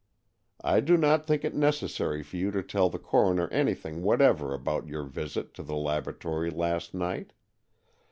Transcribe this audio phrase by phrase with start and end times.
[0.63, 4.87] I do not think it necessary for you to tell the coroner anything whatever about
[4.87, 7.33] your visit to the laboratory last night.